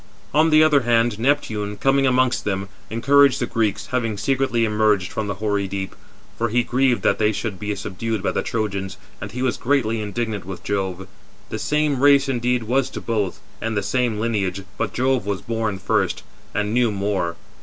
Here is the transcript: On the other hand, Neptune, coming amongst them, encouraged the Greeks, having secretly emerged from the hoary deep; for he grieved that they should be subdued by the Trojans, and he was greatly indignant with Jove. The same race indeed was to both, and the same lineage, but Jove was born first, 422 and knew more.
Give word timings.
On 0.33 0.49
the 0.49 0.63
other 0.63 0.79
hand, 0.81 1.19
Neptune, 1.19 1.77
coming 1.77 2.07
amongst 2.07 2.43
them, 2.43 2.69
encouraged 2.89 3.39
the 3.39 3.45
Greeks, 3.45 3.85
having 3.91 4.17
secretly 4.17 4.65
emerged 4.65 5.11
from 5.11 5.27
the 5.27 5.35
hoary 5.35 5.67
deep; 5.67 5.93
for 6.39 6.49
he 6.49 6.63
grieved 6.63 7.03
that 7.03 7.19
they 7.19 7.31
should 7.31 7.59
be 7.59 7.75
subdued 7.75 8.23
by 8.23 8.31
the 8.31 8.41
Trojans, 8.41 8.97
and 9.21 9.31
he 9.31 9.43
was 9.43 9.57
greatly 9.57 10.01
indignant 10.01 10.43
with 10.43 10.63
Jove. 10.63 11.05
The 11.49 11.59
same 11.59 12.01
race 12.01 12.27
indeed 12.27 12.63
was 12.63 12.89
to 12.89 12.99
both, 12.99 13.41
and 13.61 13.77
the 13.77 13.83
same 13.83 14.19
lineage, 14.19 14.63
but 14.75 14.91
Jove 14.91 15.27
was 15.27 15.41
born 15.43 15.75
first, 15.77 16.21
422 16.53 16.59
and 16.61 16.73
knew 16.73 16.91
more. 16.91 17.35